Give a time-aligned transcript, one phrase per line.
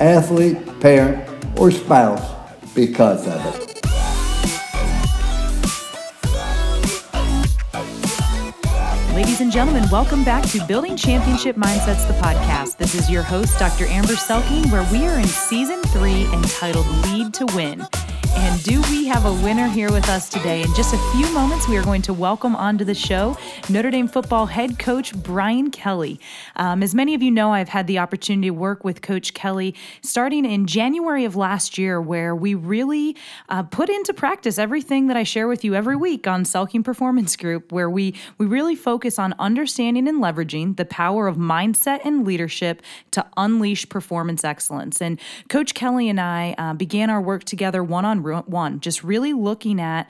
[0.00, 2.36] athlete, parent, or spouse
[2.74, 3.68] because of it.
[9.14, 12.76] Ladies and gentlemen, welcome back to Building Championship Mindsets, the podcast.
[12.76, 13.86] This is your host, Dr.
[13.86, 17.84] Amber Selking, where we are in season three entitled Lead to Win.
[18.48, 20.62] And do we have a winner here with us today?
[20.62, 23.36] In just a few moments, we are going to welcome onto the show
[23.68, 26.18] Notre Dame football head coach Brian Kelly.
[26.56, 29.74] Um, as many of you know, I've had the opportunity to work with Coach Kelly
[30.00, 33.18] starting in January of last year, where we really
[33.50, 37.36] uh, put into practice everything that I share with you every week on Selking Performance
[37.36, 42.26] Group, where we we really focus on understanding and leveraging the power of mindset and
[42.26, 45.02] leadership to unleash performance excellence.
[45.02, 48.37] And Coach Kelly and I uh, began our work together one on one,
[48.80, 50.08] just really looking at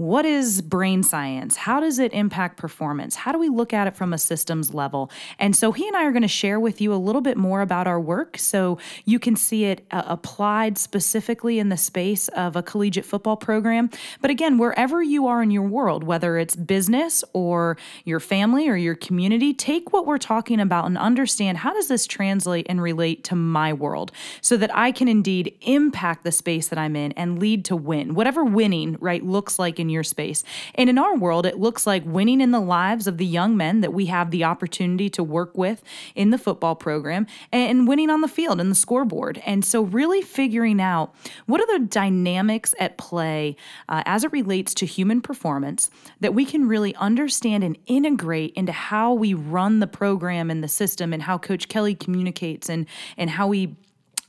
[0.00, 1.56] what is brain science?
[1.56, 3.16] How does it impact performance?
[3.16, 5.10] How do we look at it from a systems level?
[5.38, 7.60] And so he and I are going to share with you a little bit more
[7.60, 12.56] about our work so you can see it uh, applied specifically in the space of
[12.56, 13.90] a collegiate football program.
[14.22, 17.76] But again, wherever you are in your world, whether it's business or
[18.06, 22.06] your family or your community, take what we're talking about and understand how does this
[22.06, 26.78] translate and relate to my world so that I can indeed impact the space that
[26.78, 28.14] I'm in and lead to win.
[28.14, 30.42] Whatever winning, right, looks like in your space.
[30.74, 33.80] And in our world, it looks like winning in the lives of the young men
[33.80, 35.82] that we have the opportunity to work with
[36.14, 39.42] in the football program and winning on the field and the scoreboard.
[39.44, 41.14] And so, really figuring out
[41.46, 43.56] what are the dynamics at play
[43.88, 45.90] uh, as it relates to human performance
[46.20, 50.68] that we can really understand and integrate into how we run the program and the
[50.68, 52.86] system and how Coach Kelly communicates and,
[53.16, 53.76] and how we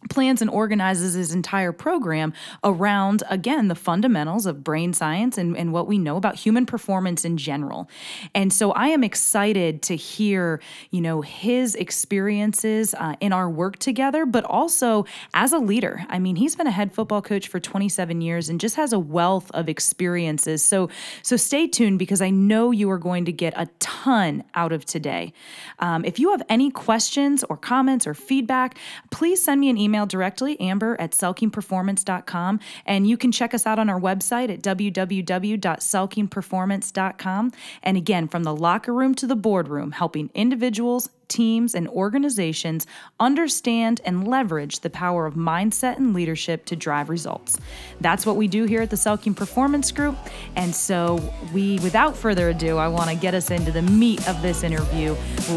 [0.10, 5.72] plans and organizes his entire program around again the fundamentals of brain science and, and
[5.72, 7.90] what we know about human performance in general.
[8.34, 13.78] And so i am excited to hear you know his experiences uh, in our work
[13.78, 16.04] together but also as a leader.
[16.10, 19.00] I mean he's been a head football coach for 27 years and just has a
[19.00, 20.64] wealth of experiences.
[20.64, 20.90] So
[21.22, 24.86] so stay tuned because i know you are going to get a ton out of
[24.86, 25.34] today.
[25.80, 28.78] Um, if you have any questions or comments or feedback
[29.12, 32.62] please send me an email email directly, amber at selkingperformance.com.
[32.86, 37.52] And you can check us out on our website at www.selkingperformance.com.
[37.84, 42.88] And again, from the locker room to the boardroom, helping individuals, teams, and organizations
[43.20, 47.60] understand and leverage the power of mindset and leadership to drive results.
[48.00, 50.18] That's what we do here at the Selking Performance Group.
[50.56, 51.20] And so,
[51.54, 55.16] we, without further ado, I want to get us into the meat of this interview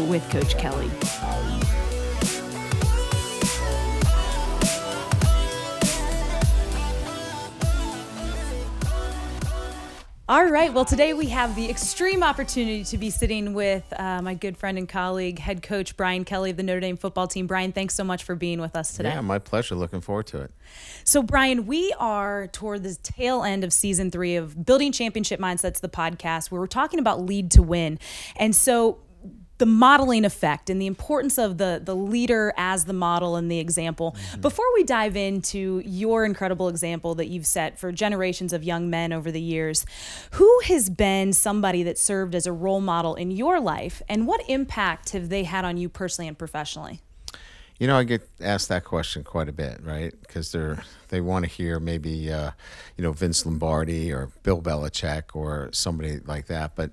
[0.09, 0.89] with Coach Kelly.
[10.27, 10.73] All right.
[10.73, 14.75] Well, today we have the extreme opportunity to be sitting with uh, my good friend
[14.75, 17.45] and colleague, head coach Brian Kelly of the Notre Dame football team.
[17.45, 19.09] Brian, thanks so much for being with us today.
[19.09, 19.75] Yeah, my pleasure.
[19.75, 20.51] Looking forward to it.
[21.03, 25.79] So, Brian, we are toward the tail end of season three of Building Championship Mindsets,
[25.79, 27.99] the podcast, where we're talking about lead to win.
[28.35, 28.97] And so,
[29.57, 33.59] the modeling effect and the importance of the the leader as the model and the
[33.59, 34.15] example.
[34.17, 34.41] Mm-hmm.
[34.41, 39.13] Before we dive into your incredible example that you've set for generations of young men
[39.13, 39.85] over the years,
[40.31, 44.41] who has been somebody that served as a role model in your life and what
[44.49, 47.01] impact have they had on you personally and professionally?
[47.79, 50.13] You know, I get asked that question quite a bit, right?
[50.21, 52.51] Because they're they want to hear maybe uh,
[52.97, 56.91] you know Vince Lombardi or Bill Belichick or somebody like that, but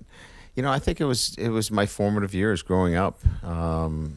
[0.55, 3.19] you know, I think it was it was my formative years growing up.
[3.43, 4.15] Um,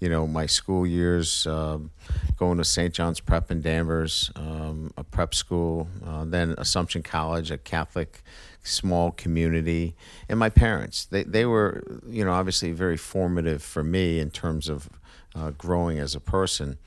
[0.00, 1.90] you know, my school years, um,
[2.36, 2.94] going to St.
[2.94, 8.22] John's Prep in Danvers, um, a prep school, uh, then Assumption College, a Catholic
[8.62, 9.96] small community,
[10.28, 11.06] and my parents.
[11.06, 14.88] They they were, you know, obviously very formative for me in terms of
[15.34, 16.78] uh, growing as a person.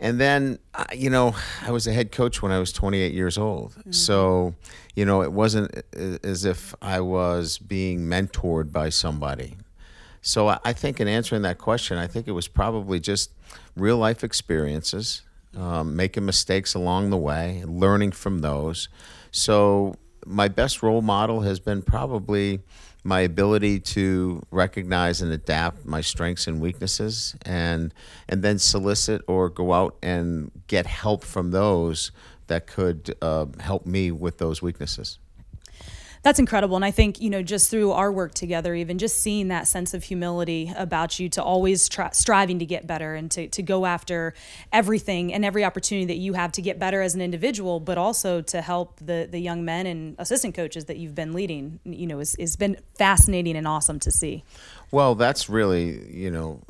[0.00, 3.36] And then, uh, you know, I was a head coach when I was 28 years
[3.36, 3.72] old.
[3.72, 3.92] Mm-hmm.
[3.92, 4.54] So,
[4.94, 9.56] you know, it wasn't as if I was being mentored by somebody.
[10.22, 13.30] So I think in answering that question, I think it was probably just
[13.76, 15.22] real life experiences,
[15.56, 18.88] um, making mistakes along the way, learning from those.
[19.30, 19.96] So
[20.26, 22.60] my best role model has been probably
[23.02, 27.94] my ability to recognize and adapt my strengths and weaknesses and
[28.28, 32.12] and then solicit or go out and get help from those
[32.48, 35.18] that could uh, help me with those weaknesses
[36.22, 36.76] that's incredible.
[36.76, 39.94] And I think, you know, just through our work together, even just seeing that sense
[39.94, 43.86] of humility about you to always try, striving to get better and to, to go
[43.86, 44.34] after
[44.72, 48.42] everything and every opportunity that you have to get better as an individual, but also
[48.42, 52.18] to help the, the young men and assistant coaches that you've been leading, you know,
[52.18, 54.44] has, has been fascinating and awesome to see.
[54.90, 56.60] Well, that's really, you know,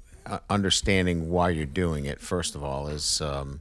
[0.49, 3.61] understanding why you're doing it, first of all, is um,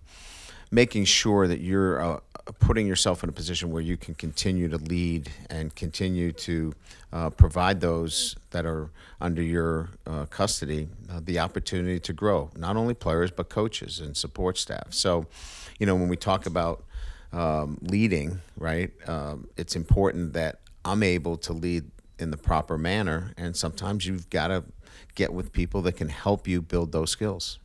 [0.69, 2.19] making sure that you're uh,
[2.53, 6.73] putting yourself in a position where you can continue to lead and continue to
[7.11, 8.89] uh, provide those that are
[9.21, 14.15] under your uh, custody uh, the opportunity to grow, not only players, but coaches and
[14.15, 14.93] support staff.
[14.93, 15.25] So,
[15.79, 16.83] you know, when we talk about
[17.31, 23.33] um, leading, right, um, it's important that I'm able to lead in the proper manner.
[23.37, 24.63] And sometimes you've got to
[25.15, 27.59] get with people that can help you build those skills.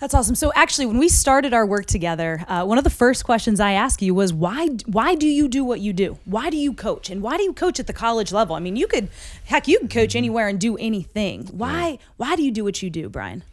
[0.00, 0.34] That's awesome.
[0.34, 3.72] So actually, when we started our work together, uh, one of the first questions I
[3.72, 6.18] asked you was why why do you do what you do?
[6.24, 7.10] Why do you coach?
[7.10, 8.56] And why do you coach at the college level?
[8.56, 9.10] I mean, you could
[9.44, 11.48] heck, you could coach anywhere and do anything.
[11.48, 13.44] Why why do you do what you do, Brian?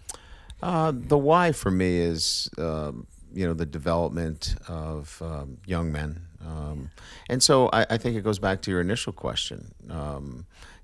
[0.64, 6.22] Uh, the why for me is um, you know the development of um, young men,
[6.46, 6.90] um,
[7.30, 9.74] and so I, I, think it goes back to your initial question.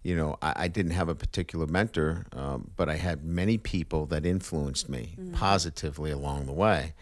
[0.04, 4.06] You know, I, I, didn't have a particular mentor, um, but I had many people
[4.08, 5.34] that influenced me mm-hmm.
[5.34, 6.94] positively along the way.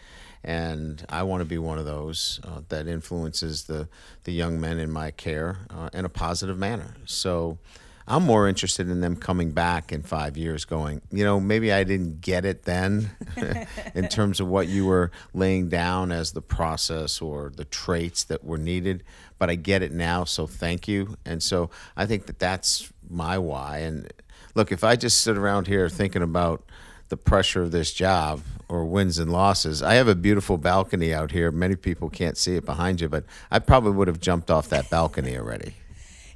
[0.44, 3.88] And I want to be one of those uh, that influences the,
[4.24, 6.94] the young men in my care uh, in a positive manner.
[7.04, 7.58] So
[8.06, 11.84] I'm more interested in them coming back in five years going, you know, maybe I
[11.84, 13.10] didn't get it then
[13.94, 18.44] in terms of what you were laying down as the process or the traits that
[18.44, 19.04] were needed,
[19.38, 21.16] but I get it now, so thank you.
[21.24, 23.78] And so I think that that's my why.
[23.78, 24.12] And
[24.54, 26.64] look, if I just sit around here thinking about
[27.12, 28.40] the pressure of this job
[28.70, 29.82] or wins and losses.
[29.82, 31.52] I have a beautiful balcony out here.
[31.52, 34.88] Many people can't see it behind you, but I probably would have jumped off that
[34.88, 35.74] balcony already.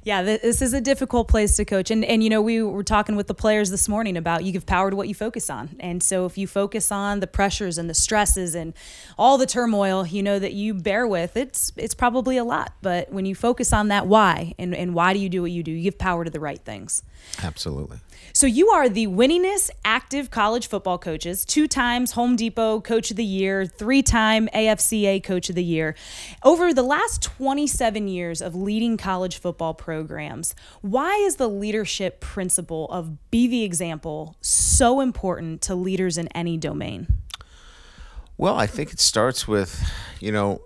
[0.07, 1.91] Yeah, this is a difficult place to coach.
[1.91, 4.65] And, and, you know, we were talking with the players this morning about you give
[4.65, 5.75] power to what you focus on.
[5.81, 8.73] And so if you focus on the pressures and the stresses and
[9.17, 12.71] all the turmoil, you know, that you bear with, it's, it's probably a lot.
[12.81, 15.61] But when you focus on that why and, and why do you do what you
[15.61, 17.03] do, you give power to the right things.
[17.43, 17.99] Absolutely.
[18.33, 23.17] So you are the winningest active college football coaches, two times Home Depot Coach of
[23.17, 25.95] the Year, three time AFCA Coach of the Year.
[26.43, 32.87] Over the last 27 years of leading college football programs, why is the leadership principle
[32.91, 37.07] of be the example so important to leaders in any domain?
[38.37, 39.83] Well, I think it starts with,
[40.19, 40.61] you know,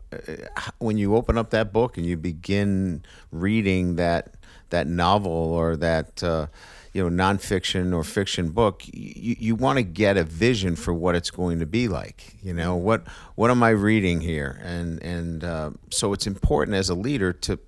[0.80, 4.36] when you open up that book and you begin reading that
[4.72, 6.48] that novel or that uh,
[6.94, 11.16] you know nonfiction or fiction book, you, you want to get a vision for what
[11.16, 12.36] it's going to be like.
[12.42, 16.90] You know what what am I reading here, and and uh, so it's important as
[16.90, 17.60] a leader to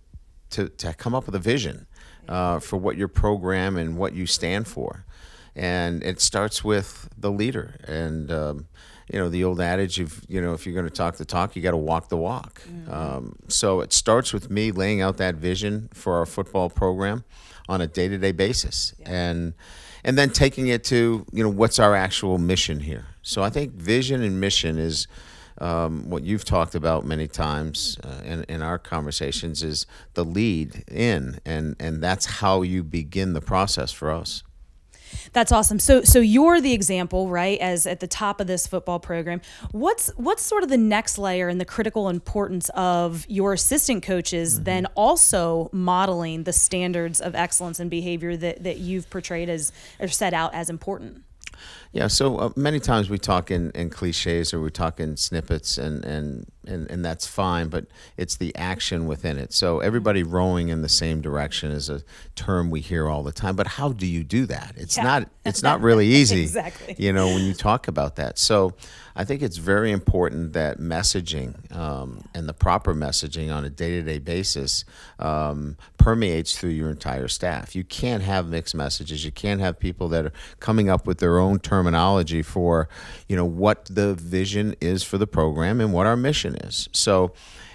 [0.51, 1.87] to to come up with a vision
[2.27, 5.05] uh, for what your program and what you stand for,
[5.55, 8.31] and it starts with the leader and.
[8.31, 8.67] Um,
[9.11, 11.55] you know the old adage of you know if you're going to talk the talk
[11.55, 12.91] you got to walk the walk mm-hmm.
[12.91, 17.23] um, so it starts with me laying out that vision for our football program
[17.67, 19.11] on a day-to-day basis yeah.
[19.11, 19.53] and
[20.03, 23.73] and then taking it to you know what's our actual mission here so i think
[23.73, 25.07] vision and mission is
[25.59, 30.83] um, what you've talked about many times uh, in, in our conversations is the lead
[30.89, 34.43] in and and that's how you begin the process for us
[35.31, 35.79] that's awesome.
[35.79, 37.59] So so you're the example, right?
[37.59, 39.41] As at the top of this football program.
[39.71, 44.55] What's what's sort of the next layer and the critical importance of your assistant coaches
[44.55, 44.63] mm-hmm.
[44.63, 50.07] then also modeling the standards of excellence and behavior that, that you've portrayed as or
[50.07, 51.23] set out as important?
[51.93, 55.77] Yeah, so uh, many times we talk in, in cliches or we talk in snippets,
[55.77, 57.85] and, and, and, and that's fine, but
[58.17, 59.53] it's the action within it.
[59.53, 62.01] So everybody rowing in the same direction is a
[62.35, 63.55] term we hear all the time.
[63.55, 64.73] But how do you do that?
[64.75, 65.03] It's yeah.
[65.03, 66.41] not it's not really easy.
[66.41, 66.95] exactly.
[66.97, 68.39] You know, when you talk about that.
[68.39, 68.73] So
[69.15, 73.91] I think it's very important that messaging um, and the proper messaging on a day
[73.91, 74.85] to day basis
[75.19, 77.75] um, permeates through your entire staff.
[77.75, 79.23] You can't have mixed messages.
[79.23, 82.89] You can't have people that are coming up with their own terminology for,
[83.27, 86.89] you know, what the vision is for the program and what our mission is.
[86.91, 87.33] So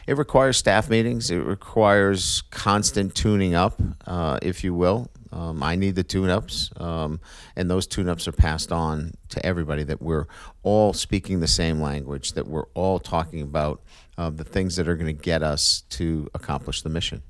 [0.08, 1.30] it requires staff meetings.
[1.30, 5.10] It requires constant tuning up, uh, if you will.
[5.32, 7.20] Um, I need the tune-ups, um,
[7.56, 9.82] and those tune-ups are passed on to everybody.
[9.84, 10.26] That we're
[10.62, 12.32] all speaking the same language.
[12.32, 13.82] That we're all talking about
[14.16, 17.22] uh, the things that are going to get us to accomplish the mission.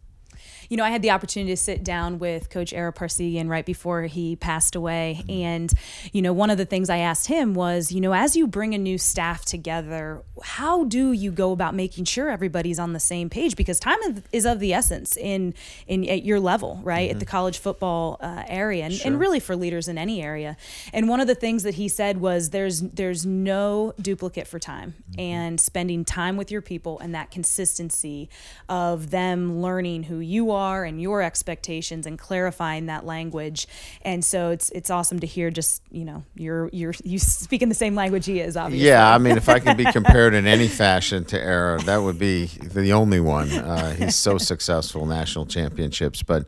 [0.68, 4.02] You know, I had the opportunity to sit down with Coach Ara Parseghian right before
[4.02, 5.24] he passed away.
[5.28, 5.72] And,
[6.12, 8.74] you know, one of the things I asked him was, you know, as you bring
[8.74, 13.30] a new staff together, how do you go about making sure everybody's on the same
[13.30, 13.56] page?
[13.56, 13.98] Because time
[14.30, 15.54] is of the essence in,
[15.86, 17.08] in at your level, right?
[17.08, 17.16] Mm-hmm.
[17.16, 19.06] At the college football uh, area and, sure.
[19.06, 20.56] and really for leaders in any area.
[20.92, 24.94] And one of the things that he said was there's, there's no duplicate for time
[25.10, 25.20] mm-hmm.
[25.20, 28.28] and spending time with your people and that consistency
[28.68, 33.66] of them learning who you are and your expectations and clarifying that language.
[34.02, 37.68] And so it's it's awesome to hear just, you know, you're you're you speak in
[37.68, 38.88] the same language he is, obviously.
[38.88, 42.18] Yeah, I mean if I could be compared in any fashion to Ara, that would
[42.18, 43.50] be the only one.
[43.50, 46.22] Uh, he's so successful, national championships.
[46.22, 46.46] But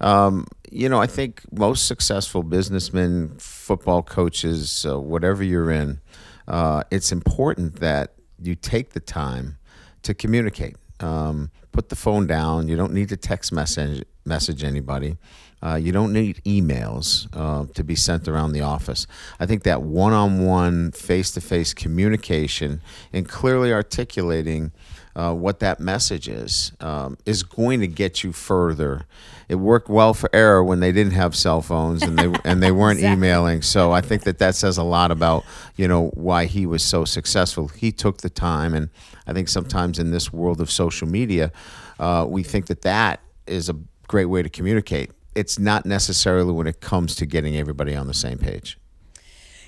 [0.00, 6.00] um, you know, I think most successful businessmen, football coaches, uh, whatever you're in,
[6.48, 9.56] uh, it's important that you take the time
[10.02, 10.76] to communicate.
[11.00, 12.68] Um, put the phone down.
[12.68, 15.16] You don't need to text message message anybody.
[15.62, 19.06] Uh, you don't need emails uh, to be sent around the office.
[19.40, 22.82] I think that one-on-one, face-to-face communication
[23.12, 24.72] and clearly articulating
[25.16, 29.06] uh, what that message is um, is going to get you further
[29.48, 32.72] it worked well for Ara when they didn't have cell phones and they and they
[32.72, 33.26] weren't exactly.
[33.26, 33.62] emailing.
[33.62, 35.44] So I think that that says a lot about
[35.76, 37.68] you know why he was so successful.
[37.68, 38.88] He took the time, and
[39.26, 41.52] I think sometimes in this world of social media,
[41.98, 43.76] uh, we think that that is a
[44.08, 45.10] great way to communicate.
[45.34, 48.78] It's not necessarily when it comes to getting everybody on the same page.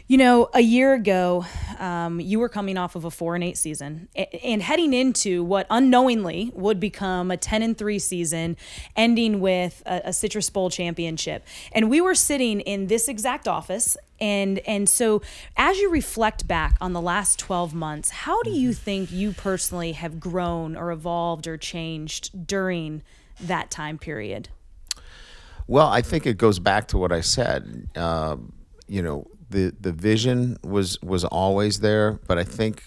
[0.08, 1.44] You know, a year ago,
[1.80, 5.66] um, you were coming off of a four and eight season and heading into what
[5.68, 8.56] unknowingly would become a 10 and three season,
[8.94, 11.44] ending with a, a Citrus Bowl championship.
[11.72, 13.96] And we were sitting in this exact office.
[14.20, 15.22] And, and so,
[15.56, 19.90] as you reflect back on the last 12 months, how do you think you personally
[19.92, 23.02] have grown or evolved or changed during
[23.40, 24.50] that time period?
[25.66, 27.88] Well, I think it goes back to what I said.
[27.96, 28.36] Uh,
[28.86, 32.82] you know, the the vision was was always there, but I think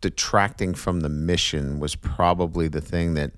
[0.00, 3.32] detracting from the mission was probably the thing that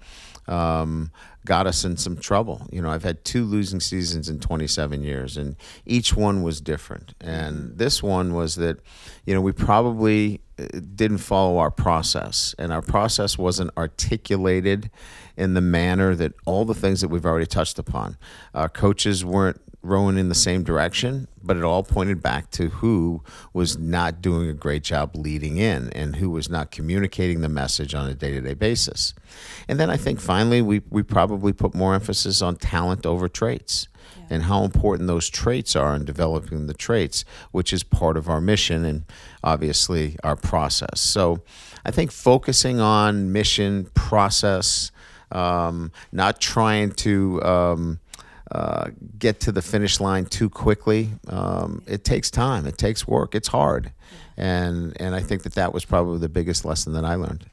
[0.46, 1.10] um,
[1.44, 2.66] got us in some trouble.
[2.72, 7.14] You know, I've had two losing seasons in 27 years, and each one was different.
[7.20, 8.78] And this one was that,
[9.26, 14.90] you know, we probably uh, didn't follow our process, and our process wasn't articulated
[15.36, 18.16] in the manner that all the things that we've already touched upon.
[18.54, 23.22] Our coaches weren't rowing in the same direction, but it all pointed back to who
[23.52, 27.94] was not doing a great job leading in and who was not communicating the message
[27.94, 29.14] on a day to day basis.
[29.68, 33.88] And then I think finally we, we probably put more emphasis on talent over traits.
[34.16, 34.24] Yeah.
[34.30, 38.40] And how important those traits are in developing the traits, which is part of our
[38.40, 39.04] mission and
[39.44, 41.00] obviously our process.
[41.00, 41.42] So
[41.84, 44.90] I think focusing on mission, process,
[45.30, 48.00] um, not trying to um,
[48.50, 51.10] uh, get to the finish line too quickly.
[51.26, 52.66] Um, it takes time.
[52.66, 53.34] It takes work.
[53.34, 53.92] It's hard,
[54.36, 57.46] and and I think that that was probably the biggest lesson that I learned.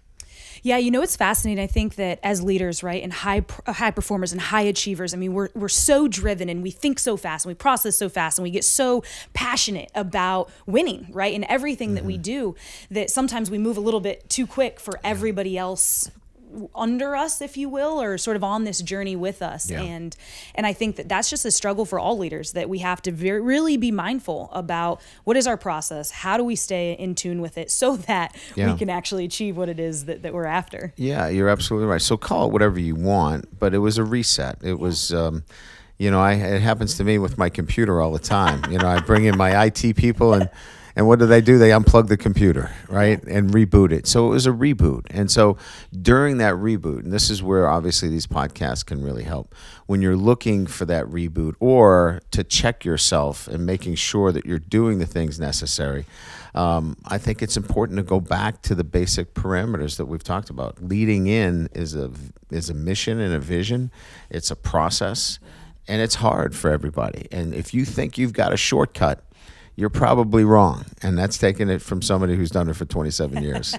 [0.65, 1.63] Yeah, you know it's fascinating.
[1.63, 5.17] I think that as leaders, right, and high uh, high performers and high achievers, I
[5.17, 8.39] mean, we're we're so driven and we think so fast and we process so fast
[8.39, 11.95] and we get so passionate about winning, right, in everything mm-hmm.
[11.95, 12.21] that we mm-hmm.
[12.23, 12.55] do
[12.89, 16.09] that sometimes we move a little bit too quick for everybody else
[16.73, 19.69] under us if you will or sort of on this journey with us.
[19.69, 19.81] Yeah.
[19.81, 20.15] and
[20.53, 23.11] and i think that that's just a struggle for all leaders that we have to
[23.11, 27.41] very, really be mindful about what is our process how do we stay in tune
[27.41, 28.71] with it so that yeah.
[28.71, 30.93] we can actually achieve what it is that, that we're after.
[30.95, 32.01] Yeah you're absolutely right.
[32.01, 34.57] So call it whatever you want but it was a reset.
[34.63, 35.43] It was um,
[35.97, 38.71] you know I, it happens to me with my computer all the time.
[38.71, 40.49] You know i bring in my it people and
[40.95, 41.57] and what do they do?
[41.57, 44.07] They unplug the computer, right, and reboot it.
[44.07, 45.01] So it was a reboot.
[45.09, 45.57] And so
[46.01, 49.53] during that reboot, and this is where obviously these podcasts can really help.
[49.87, 54.57] When you're looking for that reboot or to check yourself and making sure that you're
[54.57, 56.05] doing the things necessary,
[56.53, 60.49] um, I think it's important to go back to the basic parameters that we've talked
[60.49, 60.81] about.
[60.81, 62.09] Leading in is a
[62.49, 63.91] is a mission and a vision.
[64.29, 65.39] It's a process,
[65.89, 67.27] and it's hard for everybody.
[67.29, 69.24] And if you think you've got a shortcut,
[69.75, 70.85] you're probably wrong.
[71.01, 73.75] And that's taking it from somebody who's done it for 27 years.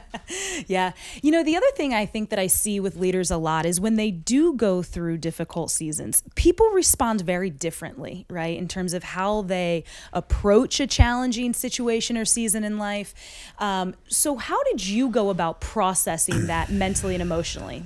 [0.67, 0.93] yeah.
[1.23, 3.81] You know, the other thing I think that I see with leaders a lot is
[3.81, 8.57] when they do go through difficult seasons, people respond very differently, right?
[8.57, 13.15] In terms of how they approach a challenging situation or season in life.
[13.59, 17.85] Um, so, how did you go about processing that mentally and emotionally?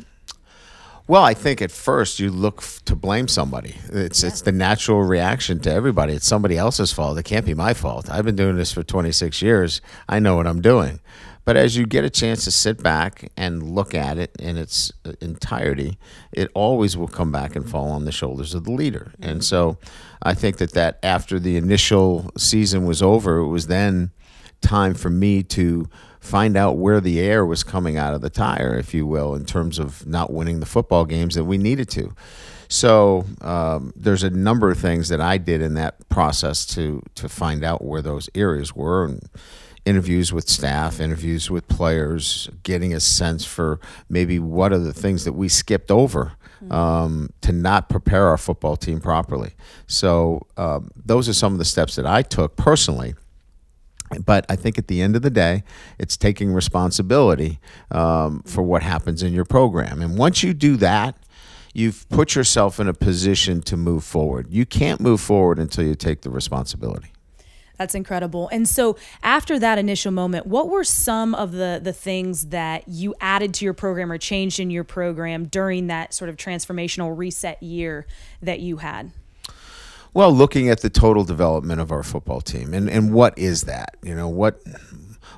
[1.10, 3.74] Well, I think at first you look f- to blame somebody.
[3.88, 4.28] It's yeah.
[4.28, 6.12] it's the natural reaction to everybody.
[6.12, 7.18] It's somebody else's fault.
[7.18, 8.08] It can't be my fault.
[8.08, 9.80] I've been doing this for 26 years.
[10.08, 11.00] I know what I'm doing.
[11.44, 14.92] But as you get a chance to sit back and look at it in its
[15.04, 15.98] uh, entirety,
[16.30, 19.12] it always will come back and fall on the shoulders of the leader.
[19.18, 19.40] And mm-hmm.
[19.40, 19.78] so
[20.22, 24.12] I think that, that after the initial season was over, it was then
[24.60, 25.88] time for me to
[26.20, 29.44] find out where the air was coming out of the tire, if you will, in
[29.44, 32.14] terms of not winning the football games that we needed to.
[32.68, 37.28] So um, there's a number of things that I did in that process to to
[37.28, 39.28] find out where those areas were, and
[39.84, 45.24] interviews with staff, interviews with players, getting a sense for maybe what are the things
[45.24, 46.32] that we skipped over.
[46.68, 49.54] Um, to not prepare our football team properly.
[49.86, 53.14] So, um, those are some of the steps that I took personally
[54.24, 55.62] but I think at the end of the day,
[55.98, 60.02] it's taking responsibility um, for what happens in your program.
[60.02, 61.16] And once you do that,
[61.72, 64.48] you've put yourself in a position to move forward.
[64.50, 67.12] You can't move forward until you take the responsibility.
[67.80, 68.50] That's incredible.
[68.52, 73.14] And so after that initial moment, what were some of the the things that you
[73.22, 77.62] added to your program or changed in your program during that sort of transformational reset
[77.62, 78.06] year
[78.42, 79.12] that you had?
[80.12, 83.96] Well, looking at the total development of our football team and, and what is that?
[84.02, 84.60] You know, what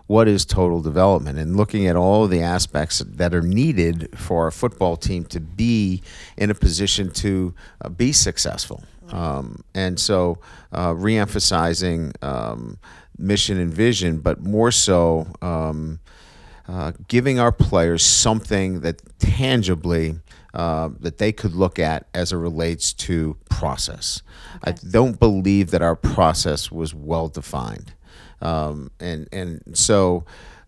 [0.07, 4.50] what is total development and looking at all the aspects that are needed for our
[4.50, 6.02] football team to be
[6.37, 8.83] in a position to uh, be successful.
[9.11, 10.38] Um, and so
[10.73, 12.79] uh, reemphasizing um,
[13.17, 16.00] mission and vision, but more so um,
[16.69, 20.17] uh, giving our players something that tangibly
[20.54, 24.23] uh, that they could look at as it relates to process.
[24.56, 24.71] Okay.
[24.71, 27.94] I don't believe that our process was well defined.
[28.40, 30.25] Um, and and so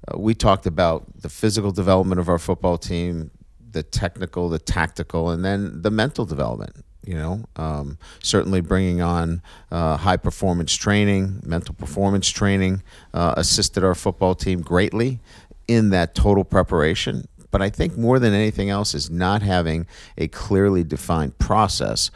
[0.08, 3.30] uh, we talked about the physical development of our football team,
[3.70, 6.84] the technical, the tactical, and then the mental development.
[7.04, 13.84] You know, um, certainly bringing on uh, high performance training, mental performance training, uh, assisted
[13.84, 15.20] our football team greatly
[15.68, 17.28] in that total preparation.
[17.54, 19.86] But I think more than anything else is not having
[20.18, 22.10] a clearly defined process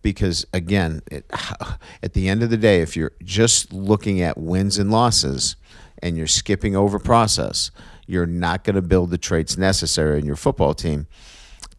[0.00, 1.30] because again, it,
[2.02, 5.56] at the end of the day, if you're just looking at wins and losses
[6.02, 7.70] and you're skipping over process,
[8.06, 11.06] you're not going to build the traits necessary in your football team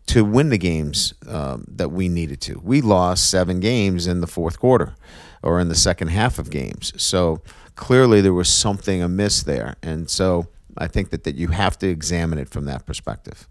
[0.06, 2.62] to win the games um, that we needed to.
[2.64, 4.94] We lost seven games in the fourth quarter
[5.42, 6.94] or in the second half of games.
[7.02, 7.42] So
[7.74, 9.78] clearly there was something amiss there.
[9.82, 13.48] And so I think that, that you have to examine it from that perspective.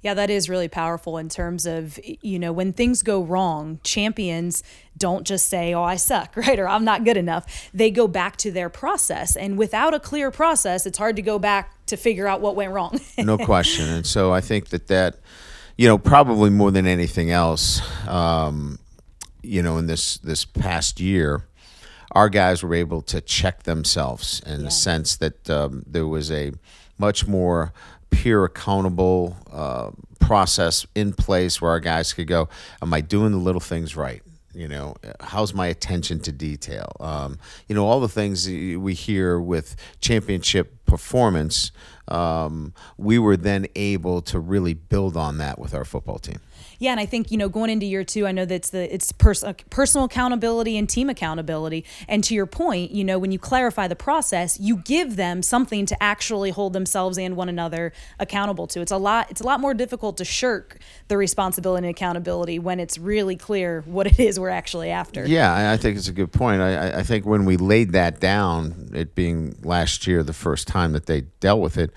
[0.00, 4.62] Yeah, that is really powerful in terms of, you know, when things go wrong, champions
[4.96, 6.58] don't just say, oh, I suck, right?
[6.58, 7.68] Or I'm not good enough.
[7.74, 9.34] They go back to their process.
[9.34, 12.72] And without a clear process, it's hard to go back to figure out what went
[12.72, 13.00] wrong.
[13.18, 13.88] no question.
[13.88, 15.16] And so I think that that,
[15.76, 18.78] you know, probably more than anything else, um,
[19.42, 21.44] you know, in this, this past year,
[22.12, 24.64] our guys were able to check themselves in yeah.
[24.64, 26.52] the sense that um, there was a
[26.98, 27.72] much more
[28.10, 32.48] peer accountable uh, process in place where our guys could go,
[32.82, 34.22] Am I doing the little things right?
[34.54, 36.96] You know, how's my attention to detail?
[36.98, 41.70] Um, you know, all the things we hear with championship performance,
[42.10, 46.40] um, we were then able to really build on that with our football team.
[46.78, 49.10] Yeah, and I think you know going into year two, I know that's the it's
[49.12, 51.84] pers- uh, personal accountability and team accountability.
[52.06, 55.86] And to your point, you know when you clarify the process, you give them something
[55.86, 58.80] to actually hold themselves and one another accountable to.
[58.80, 59.30] It's a lot.
[59.30, 63.82] It's a lot more difficult to shirk the responsibility and accountability when it's really clear
[63.86, 65.26] what it is we're actually after.
[65.26, 66.62] Yeah, I think it's a good point.
[66.62, 70.92] I, I think when we laid that down, it being last year the first time
[70.92, 71.90] that they dealt with it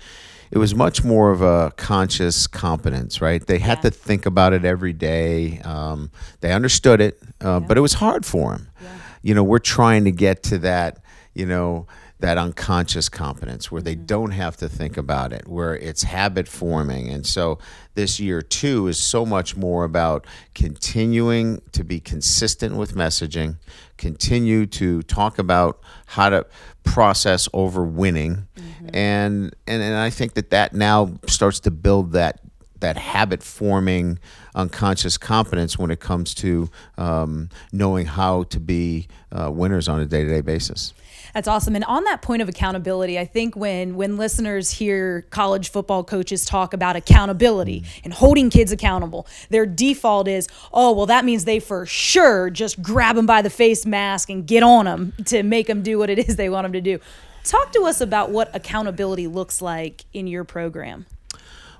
[0.52, 3.44] it was much more of a conscious competence, right?
[3.44, 3.82] They had yeah.
[3.82, 5.60] to think about it every day.
[5.60, 6.10] Um,
[6.40, 7.66] they understood it, uh, yeah.
[7.66, 8.68] but it was hard for them.
[8.80, 8.88] Yeah.
[9.22, 10.98] You know, we're trying to get to that,
[11.32, 11.86] you know,
[12.22, 14.06] that unconscious competence where they mm-hmm.
[14.06, 17.08] don't have to think about it, where it's habit forming.
[17.08, 17.58] And so
[17.94, 23.56] this year, too, is so much more about continuing to be consistent with messaging,
[23.96, 26.46] continue to talk about how to
[26.84, 28.70] process over winning mm-hmm.
[28.92, 32.40] And, and and I think that that now starts to build that
[32.82, 34.18] that habit forming
[34.54, 36.68] unconscious competence when it comes to
[36.98, 40.92] um, knowing how to be uh, winners on a day to day basis.
[41.32, 41.74] That's awesome.
[41.74, 46.44] And on that point of accountability, I think when when listeners hear college football coaches
[46.44, 48.00] talk about accountability mm.
[48.04, 52.82] and holding kids accountable, their default is, oh, well, that means they for sure just
[52.82, 56.10] grab them by the face mask and get on them to make them do what
[56.10, 56.98] it is they want them to do.
[57.44, 61.06] Talk to us about what accountability looks like in your program.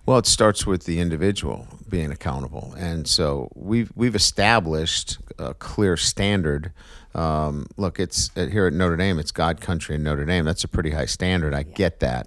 [0.04, 5.96] Well, it starts with the individual being accountable, and so we've we've established a clear
[5.96, 6.72] standard
[7.14, 9.18] Um, look, it's uh, here at Notre Dame.
[9.18, 10.44] It's God country in Notre Dame.
[10.44, 11.54] That's a pretty high standard.
[11.54, 12.26] I get that,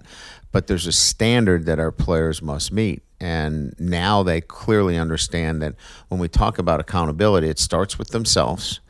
[0.52, 3.02] but there's a standard that our players must meet.
[3.20, 5.74] And now they clearly understand that
[6.08, 8.80] when we talk about accountability, it starts with themselves.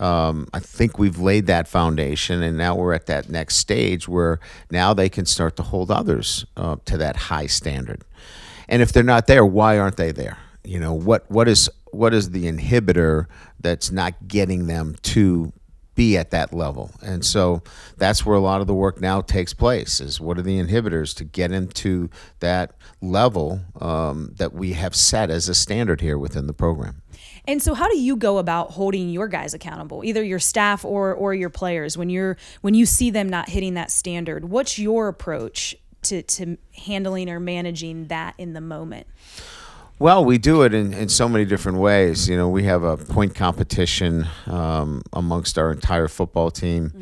[0.00, 4.38] Um, I think we've laid that foundation, and now we're at that next stage where
[4.70, 8.02] now they can start to hold others uh, to that high standard.
[8.68, 10.38] And if they're not there, why aren't they there?
[10.64, 13.26] You know what what is what is the inhibitor
[13.60, 15.52] that's not getting them to
[15.94, 16.90] be at that level.
[17.02, 17.62] And so
[17.96, 21.14] that's where a lot of the work now takes place is what are the inhibitors
[21.16, 22.08] to get into
[22.40, 27.02] that level um, that we have set as a standard here within the program.
[27.46, 31.12] And so how do you go about holding your guys accountable, either your staff or
[31.12, 34.48] or your players when you're when you see them not hitting that standard?
[34.48, 39.08] What's your approach to to handling or managing that in the moment?
[39.98, 42.28] Well, we do it in, in so many different ways.
[42.28, 46.92] You know, we have a point competition um, amongst our entire football team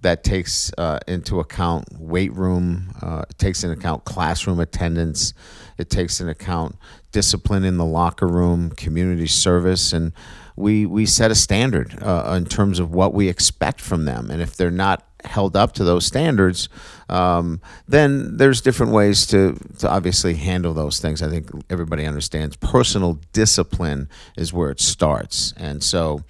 [0.00, 5.32] that takes uh, into account weight room, uh, it takes into account classroom attendance,
[5.78, 6.76] it takes into account
[7.12, 10.12] discipline in the locker room, community service, and
[10.56, 14.30] we we set a standard uh, in terms of what we expect from them.
[14.30, 16.68] And if they're not held up to those standards,
[17.08, 21.22] um, then there's different ways to, to obviously handle those things.
[21.22, 25.52] I think everybody understands personal discipline is where it starts.
[25.56, 26.22] And so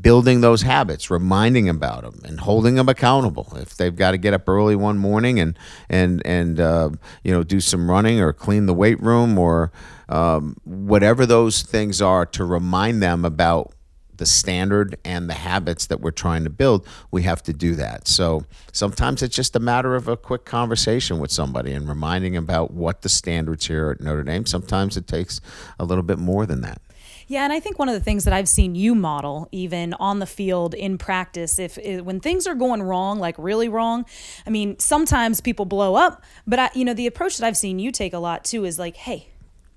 [0.00, 3.52] building those habits, reminding about them and holding them accountable.
[3.56, 5.58] If they've got to get up early one morning and,
[5.88, 6.90] and, and uh,
[7.22, 9.72] you know, do some running or clean the weight room or
[10.08, 13.72] um, whatever those things are to remind them about
[14.20, 18.06] the standard and the habits that we're trying to build, we have to do that.
[18.06, 22.70] So sometimes it's just a matter of a quick conversation with somebody and reminding about
[22.70, 24.44] what the standards here at Notre Dame.
[24.44, 25.40] Sometimes it takes
[25.78, 26.82] a little bit more than that.
[27.28, 30.18] Yeah, and I think one of the things that I've seen you model, even on
[30.18, 34.04] the field in practice, if, if when things are going wrong, like really wrong,
[34.46, 37.78] I mean, sometimes people blow up, but I, you know, the approach that I've seen
[37.78, 39.28] you take a lot too is like, hey,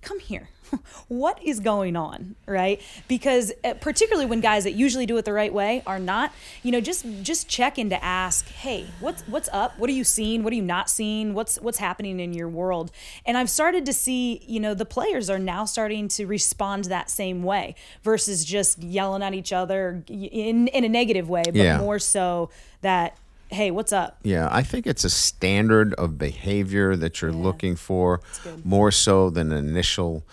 [0.01, 0.49] come here.
[1.07, 2.81] what is going on right?
[3.07, 6.31] Because uh, particularly when guys that usually do it the right way are not
[6.61, 9.77] you know just just check in to ask hey what's what's up?
[9.79, 10.43] What are you seeing?
[10.43, 11.33] What are you not seeing?
[11.33, 12.91] What's what's happening in your world?
[13.25, 17.09] And i've started to see you know the players are now starting to respond that
[17.09, 21.77] same way versus just yelling at each other in in a negative way but Yeah.
[21.77, 22.49] more so
[22.81, 23.17] that
[23.49, 24.17] hey what's up?
[24.23, 28.19] Yeah, I think it's a standard of behavior that you're looking for
[28.63, 30.23] more so than an initial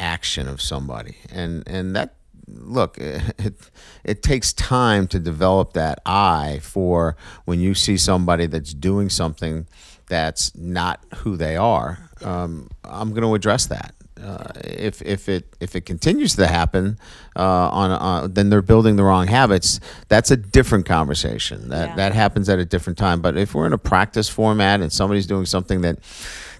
[0.00, 1.16] action of somebody.
[1.30, 2.14] And and that
[2.48, 3.54] look, it,
[4.02, 9.66] it takes time to develop that eye for when you see somebody that's doing something
[10.08, 12.10] that's not who they are.
[12.22, 13.94] Um, I'm going to address that.
[14.20, 16.98] Uh, if if it if it continues to happen,
[17.36, 19.80] uh, on, on then they're building the wrong habits.
[20.08, 21.70] That's a different conversation.
[21.70, 21.94] That Yeah.
[21.96, 23.22] that happens at a different time.
[23.22, 26.00] But if we're in a practice format and somebody's doing something that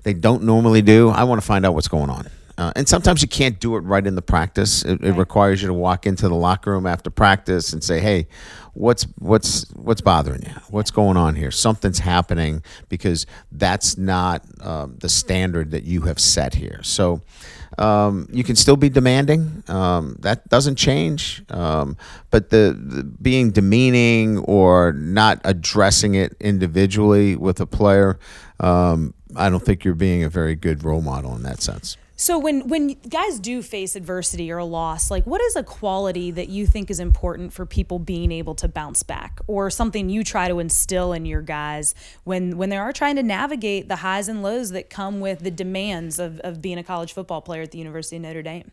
[0.04, 2.28] they don't normally do, I want to find out what's going on.
[2.60, 4.84] Uh, and sometimes you can't do it right in the practice.
[4.84, 8.28] It, it requires you to walk into the locker room after practice and say, "Hey,
[8.74, 10.52] what's what's what's bothering you?
[10.68, 11.50] What's going on here?
[11.50, 17.22] Something's happening because that's not um, the standard that you have set here." So.
[17.78, 19.62] Um, you can still be demanding.
[19.68, 21.42] Um, that doesn't change.
[21.50, 21.96] Um,
[22.30, 28.18] but the, the being demeaning or not addressing it individually with a player,
[28.58, 31.96] um, I don't think you're being a very good role model in that sense.
[32.20, 36.30] So when when guys do face adversity or a loss, like what is a quality
[36.32, 40.22] that you think is important for people being able to bounce back or something you
[40.22, 44.28] try to instill in your guys when when they are trying to navigate the highs
[44.28, 47.70] and lows that come with the demands of, of being a college football player at
[47.70, 48.70] the University of Notre Dame?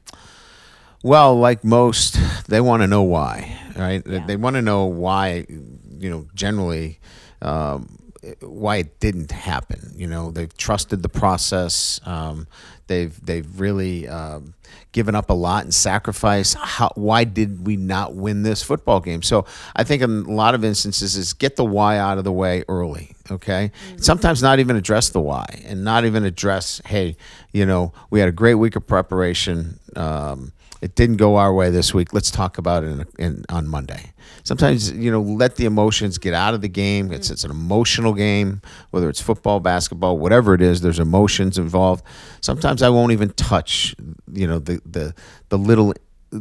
[1.01, 2.17] Well, like most,
[2.49, 4.03] they want to know why, right?
[4.03, 4.25] They- Yeah.
[4.25, 6.99] They want to know why, you know, generally,
[7.41, 7.97] um,
[8.41, 9.91] why it didn't happen.
[9.95, 11.99] You know, they've trusted the process.
[12.05, 12.47] Um,
[12.87, 14.53] they've they've really um,
[14.91, 16.55] given up a lot and sacrificed.
[16.55, 19.21] How, why did we not win this football game?
[19.21, 22.31] So I think in a lot of instances is get the why out of the
[22.31, 23.15] way early.
[23.29, 27.17] Okay, sometimes not even address the why and not even address, hey,
[27.51, 29.79] you know, we had a great week of preparation.
[29.95, 32.13] Um, it didn't go our way this week.
[32.13, 34.13] Let's talk about it in, in, on Monday.
[34.43, 37.11] Sometimes you know, let the emotions get out of the game.
[37.11, 38.61] It's it's an emotional game,
[38.91, 40.81] whether it's football, basketball, whatever it is.
[40.81, 42.03] There's emotions involved.
[42.41, 43.95] Sometimes I won't even touch,
[44.31, 45.13] you know, the the
[45.49, 45.93] the little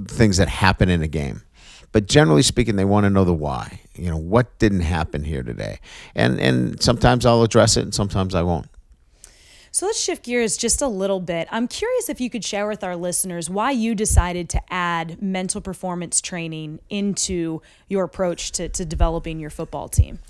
[0.09, 1.42] things that happen in a game.
[1.92, 3.81] But generally speaking, they want to know the why.
[3.94, 5.81] You know, what didn't happen here today,
[6.14, 8.68] and and sometimes I'll address it, and sometimes I won't.
[9.77, 11.49] So let's shift gears just a little bit.
[11.51, 15.61] I'm curious if you could share with our listeners why you decided to add mental
[15.61, 20.21] performance training into your approach to, to developing your football team.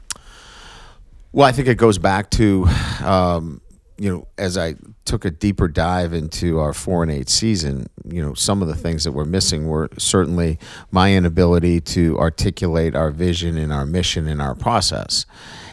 [1.30, 2.66] Well, I think it goes back to,
[3.04, 3.60] um,
[3.98, 8.20] you know, as I took a deeper dive into our four and eight season, you
[8.20, 10.58] know, some of the things that were missing were certainly
[10.90, 15.24] my inability to articulate our vision and our mission and our process.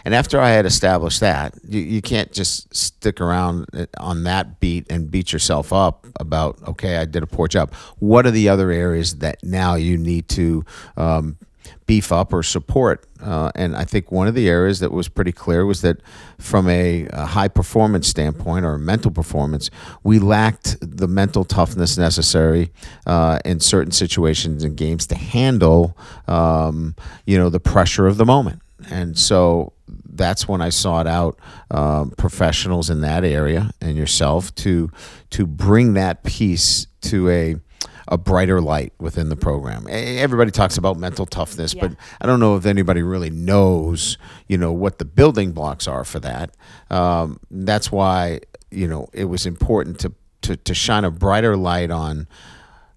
[0.06, 3.66] And after I had established that, you, you can't just stick around
[3.98, 7.74] on that beat and beat yourself up about, okay, I did a poor job.
[8.00, 10.66] What are the other areas that now you need to
[10.98, 11.38] um,
[11.86, 13.06] beef up or support.
[13.22, 15.98] Uh, and I think one of the areas that was pretty clear was that
[16.38, 19.70] from a, a, high performance standpoint or mental performance,
[20.04, 22.72] we lacked the mental toughness necessary
[23.06, 28.26] uh, in certain situations and games to handle, um, you know, the pressure of the
[28.26, 28.62] moment.
[28.90, 29.74] And so
[30.16, 31.40] that's when I sought out
[31.72, 34.90] um, professionals in that area and yourself to
[35.32, 37.56] to bring that piece to a
[38.08, 39.88] a brighter light within the program.
[39.90, 41.88] Everybody talks about mental toughness, yeah.
[41.88, 46.04] but I don't know if anybody really knows, you know, what the building blocks are
[46.04, 46.56] for that.
[46.90, 51.92] Um, that's why, you know, it was important to, to, to shine a brighter light
[51.92, 52.28] on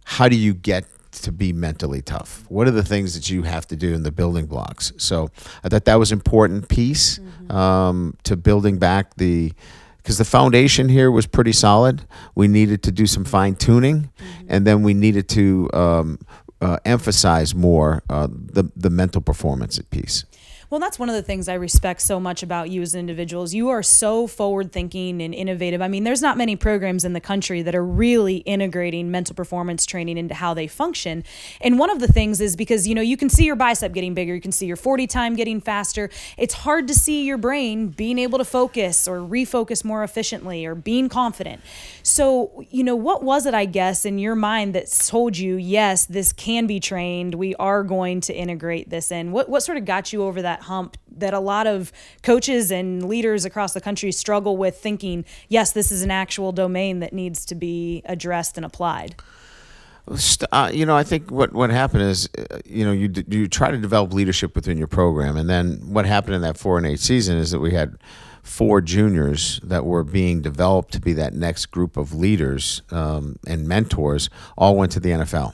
[0.05, 0.85] how do you get
[1.23, 2.45] to be mentally tough?
[2.49, 4.93] What are the things that you have to do in the building blocks?
[4.97, 5.31] So
[5.65, 7.53] I thought that was important piece mm-hmm.
[7.53, 9.53] um, to building back the
[9.99, 12.05] because the foundation here was pretty solid.
[12.37, 14.47] We needed to do some fine tuning, mm-hmm.
[14.49, 16.19] and then we needed to um,
[16.61, 20.25] uh, emphasize more uh, the the mental performance at piece.
[20.69, 23.55] Well, that's one of the things I respect so much about you as individuals.
[23.55, 25.81] You are so forward thinking and innovative.
[25.81, 29.87] I mean, there's not many programs in the country that are really integrating mental performance
[29.87, 31.23] training into how they function.
[31.61, 34.13] And one of the things is because, you know, you can see your bicep getting
[34.13, 36.11] bigger, you can see your 40 time getting faster.
[36.37, 40.75] It's hard to see your brain being able to focus or refocus more efficiently or
[40.75, 41.61] being confident.
[42.03, 46.07] So, you know, what was it, I guess, in your mind that told you, yes,
[46.07, 47.37] this can be trained?
[47.37, 49.31] We are going to integrate this in.
[49.31, 50.56] What, what sort of got you over that?
[50.57, 51.93] That hump that a lot of
[52.23, 57.01] coaches and leaders across the country struggle with thinking, yes, this is an actual domain
[57.01, 59.15] that needs to be addressed and applied?
[60.53, 63.73] Uh, you know, I think what, what happened is, uh, you know, you you try
[63.73, 67.01] to develop leadership within your program, and then what happened in that four and eight
[67.01, 67.99] season is that we had
[68.45, 73.67] four juniors that were being developed to be that next group of leaders um, and
[73.67, 75.53] mentors all went to the NFL.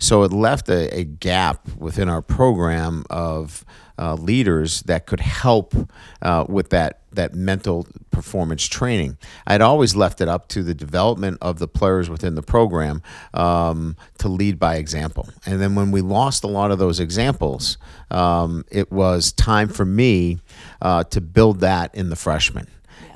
[0.00, 3.64] So it left a, a gap within our program of
[4.02, 5.74] uh, leaders that could help
[6.22, 9.16] uh, with that that mental performance training.
[9.46, 13.02] I'd always left it up to the development of the players within the program
[13.34, 15.28] um, to lead by example.
[15.44, 17.76] And then when we lost a lot of those examples,
[18.10, 20.38] um, it was time for me
[20.80, 22.66] uh, to build that in the freshmen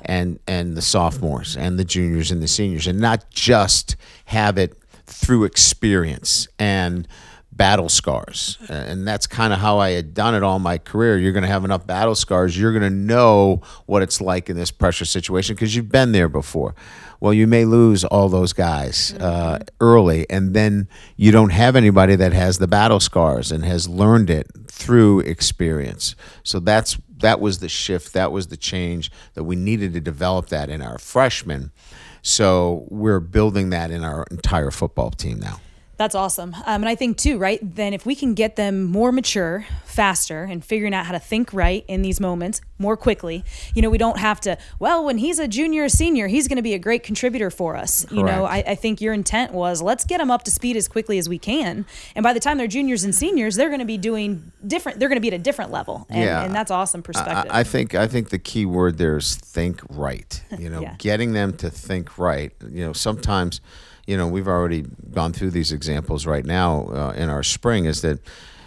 [0.05, 4.77] and and the sophomores and the juniors and the seniors, and not just have it
[5.05, 7.07] through experience and
[7.57, 8.57] battle scars.
[8.69, 11.17] And that's kind of how I had done it all my career.
[11.17, 12.57] You're going to have enough battle scars.
[12.57, 16.29] You're going to know what it's like in this pressure situation because you've been there
[16.29, 16.75] before.
[17.19, 19.63] Well, you may lose all those guys uh, mm-hmm.
[19.81, 24.29] early, and then you don't have anybody that has the battle scars and has learned
[24.29, 26.15] it through experience.
[26.43, 28.13] So that's that was the shift.
[28.13, 31.71] That was the change that we needed to develop that in our freshmen.
[32.21, 35.59] So we're building that in our entire football team now.
[35.97, 36.53] That's awesome.
[36.53, 40.43] Um, and I think, too, right, then if we can get them more mature faster
[40.43, 43.97] and figuring out how to think right in these moments more quickly, you know, we
[43.97, 46.79] don't have to, well, when he's a junior or senior, he's going to be a
[46.79, 48.05] great contributor for us.
[48.05, 48.15] Correct.
[48.15, 50.87] You know, I, I, think your intent was let's get them up to speed as
[50.87, 51.83] quickly as we can.
[52.15, 55.09] And by the time they're juniors and seniors, they're going to be doing different, they're
[55.09, 56.05] going to be at a different level.
[56.09, 56.43] And, yeah.
[56.43, 57.51] and that's awesome perspective.
[57.51, 60.43] I, I, think, I think the key word there is think right.
[60.59, 60.95] You know, yeah.
[60.99, 62.51] getting them to think right.
[62.69, 63.61] You know, sometimes
[64.07, 68.01] you know, we've already gone through these examples right now uh, in our spring, is
[68.01, 68.19] that,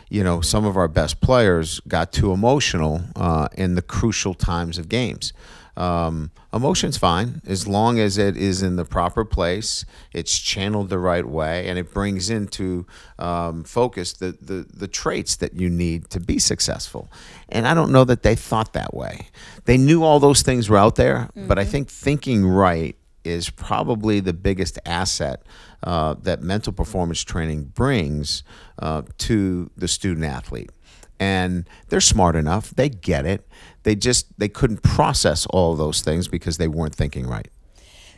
[0.09, 4.79] you know, some of our best players got too emotional uh, in the crucial times
[4.79, 5.33] of games.
[5.76, 10.98] Um, emotion's fine as long as it is in the proper place, it's channeled the
[10.98, 12.87] right way, and it brings into
[13.18, 17.11] um, focus the, the, the traits that you need to be successful.
[17.48, 19.29] And I don't know that they thought that way.
[19.64, 21.48] They knew all those things were out there, mm-hmm.
[21.48, 21.70] but I mm-hmm.
[21.70, 25.42] think thinking right is probably the biggest asset
[25.83, 28.42] uh, that mental performance training brings
[28.78, 30.70] uh, to the student athlete.
[31.18, 33.46] And they're smart enough; they get it.
[33.83, 37.48] They just they couldn't process all those things because they weren't thinking right.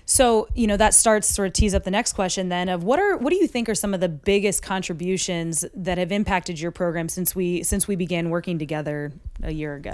[0.04, 2.98] So, you know, that starts sort of tease up the next question then of what
[2.98, 6.70] are what do you think are some of the biggest contributions that have impacted your
[6.70, 9.12] program since we since we began working together
[9.42, 9.92] a year ago?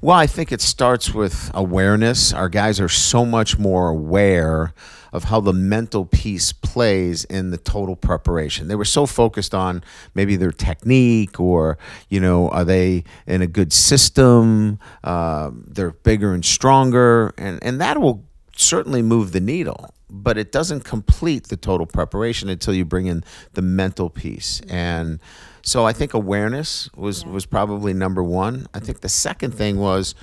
[0.00, 2.32] Well, I think it starts with awareness.
[2.32, 4.72] Our guys are so much more aware
[5.12, 8.68] of how the mental piece plays in the total preparation.
[8.68, 9.82] They were so focused on
[10.14, 14.78] maybe their technique or, you know, are they in a good system?
[15.02, 17.34] Uh, they're bigger and stronger.
[17.36, 22.48] And, and that will certainly move the needle but it doesn't complete the total preparation
[22.48, 25.20] until you bring in the mental piece and
[25.68, 27.30] so I think awareness was yeah.
[27.30, 28.66] was probably number one.
[28.72, 30.14] I think the second thing was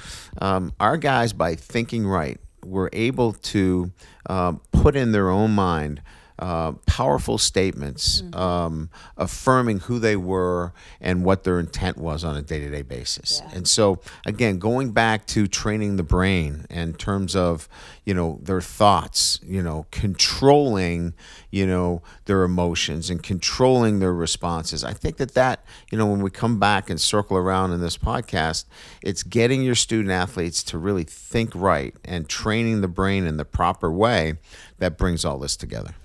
[0.42, 3.92] um, our guys by thinking right were able to
[4.28, 6.02] uh, put in their own mind
[6.38, 8.38] uh, powerful statements mm-hmm.
[8.38, 12.82] um, affirming who they were and what their intent was on a day to day
[12.82, 13.42] basis.
[13.44, 13.58] Yeah.
[13.58, 17.70] And so, again, going back to training the brain in terms of,
[18.04, 21.14] you know, their thoughts, you know, controlling,
[21.52, 24.84] you know, their emotions and controlling their responses.
[24.84, 27.98] I think that that, you know, when we come back and circle around in this
[27.98, 28.66] podcast,
[29.02, 33.46] it's getting your student athletes to really think right and training the brain in the
[33.46, 34.34] proper way
[34.80, 35.96] that brings all this together.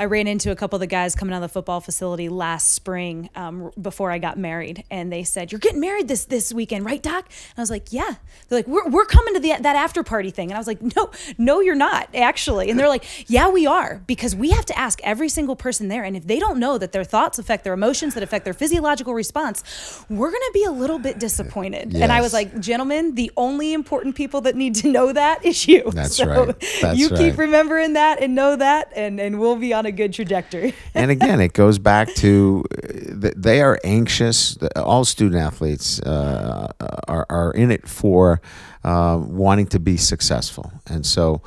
[0.00, 2.72] I ran into a couple of the guys coming out of the football facility last
[2.72, 6.86] spring um, before I got married, and they said, "You're getting married this this weekend,
[6.86, 8.14] right, Doc?" And I was like, "Yeah."
[8.48, 10.80] They're like, "We're, we're coming to the that after party thing," and I was like,
[10.96, 14.78] "No, no, you're not actually." And they're like, "Yeah, we are because we have to
[14.78, 17.74] ask every single person there, and if they don't know that their thoughts affect their
[17.74, 19.62] emotions, that affect their physiological response,
[20.08, 22.02] we're gonna be a little bit disappointed." Yes.
[22.02, 25.68] And I was like, "Gentlemen, the only important people that need to know that is
[25.68, 25.90] you.
[25.92, 26.64] That's so right.
[26.80, 27.18] That's you right.
[27.18, 30.74] keep remembering that and know that, and and we'll be on a a good trajectory.
[30.94, 34.56] and again, it goes back to they are anxious.
[34.76, 36.72] All student athletes uh,
[37.06, 38.40] are, are in it for
[38.84, 41.42] uh, wanting to be successful, and so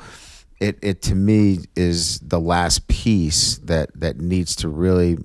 [0.60, 5.18] it, it to me is the last piece that that needs to really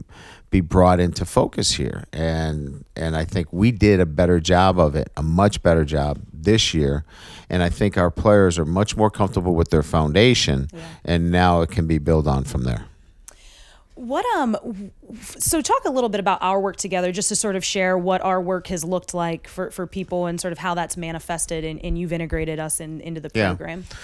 [0.50, 4.96] be brought into focus here and and I think we did a better job of
[4.96, 7.06] it a much better job this year
[7.50, 10.82] and I think our players are much more comfortable with their foundation yeah.
[11.06, 12.89] and now it can be built on from there
[14.00, 14.92] what um
[15.38, 18.22] so talk a little bit about our work together just to sort of share what
[18.22, 21.84] our work has looked like for, for people and sort of how that's manifested and,
[21.84, 23.84] and you've integrated us in, into the program.
[23.90, 23.98] Yeah.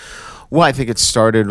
[0.49, 1.49] Well, I think it started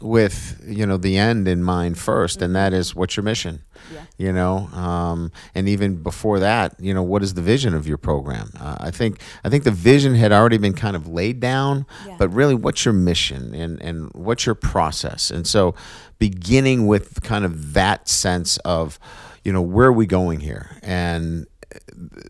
[0.00, 2.44] with, you know, the end in mind 1st mm-hmm.
[2.44, 3.62] and that is what's your mission?
[3.92, 4.04] Yeah.
[4.16, 7.98] You know, um, and even before that, you know, what is the vision of your
[7.98, 8.50] program?
[8.58, 12.16] Uh, I think I think the vision had already been kind of laid down, yeah.
[12.18, 15.30] but really, what's your mission and and what's your process?
[15.30, 15.74] And so,
[16.18, 19.00] beginning with kind of that sense of,
[19.42, 20.78] you know, where are we going here?
[20.82, 21.46] And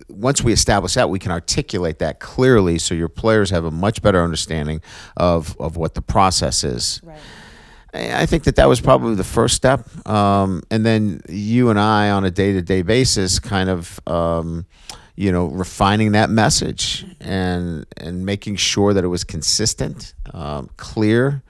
[0.08, 4.02] once we establish that, we can articulate that clearly so your players have a much
[4.02, 4.80] better understanding
[5.16, 7.00] of, of what the process is.
[7.02, 7.18] Right.
[7.94, 9.86] I think that that was probably the first step.
[10.06, 14.64] Um, and then you and I, on a day to day basis, kind of, um,
[15.14, 21.42] you know, refining that message and, and making sure that it was consistent, um, clear,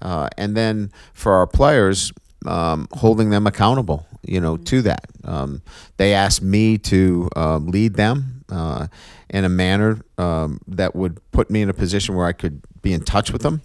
[0.00, 2.12] uh, and then for our players,
[2.46, 5.06] um, holding them accountable, you know, to that.
[5.24, 5.62] Um,
[5.96, 8.86] they asked me to um, lead them uh,
[9.28, 12.92] in a manner um, that would put me in a position where I could be
[12.92, 13.62] in touch with them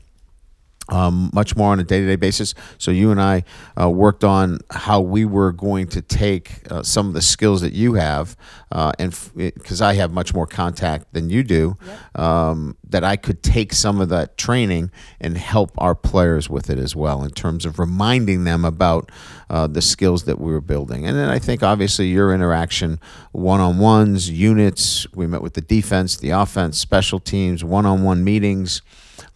[0.89, 2.53] um, much more on a day-to-day basis.
[2.77, 3.43] So you and I
[3.79, 7.73] uh, worked on how we were going to take uh, some of the skills that
[7.73, 8.35] you have,
[8.71, 12.19] uh, and because f- I have much more contact than you do, yep.
[12.19, 16.77] um, that I could take some of that training and help our players with it
[16.77, 19.11] as well in terms of reminding them about
[19.49, 21.05] uh, the skills that we were building.
[21.05, 22.99] And then I think obviously your interaction,
[23.31, 25.07] one-on-ones, units.
[25.13, 28.81] We met with the defense, the offense, special teams, one-on-one meetings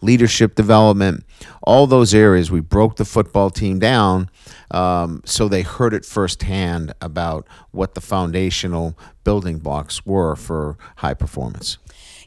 [0.00, 1.24] leadership development,
[1.62, 2.50] all those areas.
[2.50, 4.30] We broke the football team down
[4.70, 11.14] um, so they heard it firsthand about what the foundational building blocks were for high
[11.14, 11.78] performance.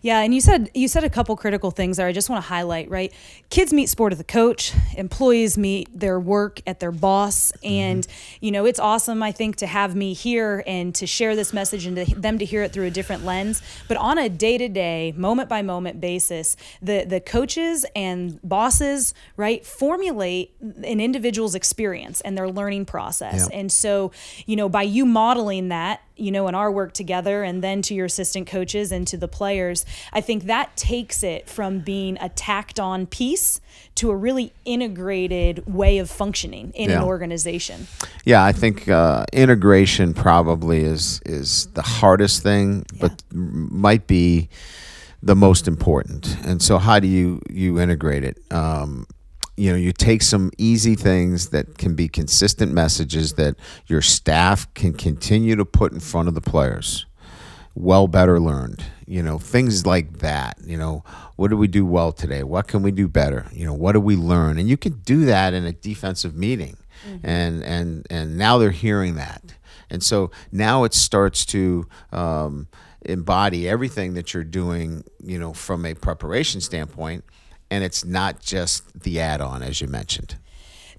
[0.03, 2.05] Yeah, and you said you said a couple critical things there.
[2.05, 2.89] I just want to highlight.
[2.89, 3.13] Right,
[3.49, 4.73] kids meet sport at the coach.
[4.97, 7.67] Employees meet their work at their boss, mm-hmm.
[7.67, 8.07] and
[8.41, 9.23] you know it's awesome.
[9.23, 12.45] I think to have me here and to share this message and to them to
[12.45, 13.61] hear it through a different lens.
[13.87, 19.13] But on a day to day, moment by moment basis, the the coaches and bosses
[19.37, 23.47] right formulate an individual's experience and their learning process.
[23.53, 24.11] And so
[24.45, 27.93] you know by you modeling that you know, in our work together and then to
[27.93, 32.29] your assistant coaches and to the players, I think that takes it from being a
[32.29, 33.59] tacked on piece
[33.95, 36.97] to a really integrated way of functioning in yeah.
[36.97, 37.87] an organization.
[38.25, 43.07] Yeah, I think uh, integration probably is is the hardest thing, yeah.
[43.07, 44.49] but might be
[45.21, 46.37] the most important.
[46.43, 48.37] And so, how do you you integrate it?
[48.51, 49.07] Um,
[49.55, 53.55] you know you take some easy things that can be consistent messages that
[53.87, 57.05] your staff can continue to put in front of the players
[57.75, 58.83] well, better, learned.
[59.07, 60.57] You know, things like that.
[60.63, 61.03] You know,
[61.35, 62.43] what do we do well today?
[62.43, 63.47] What can we do better?
[63.51, 64.59] You know, what do we learn?
[64.59, 66.77] And you can do that in a defensive meeting,
[67.23, 69.55] and and and now they're hearing that,
[69.89, 71.87] and so now it starts to.
[72.11, 72.67] Um,
[73.05, 77.25] embody everything that you're doing, you know, from a preparation standpoint,
[77.73, 80.35] and it's not just the add-on as you mentioned.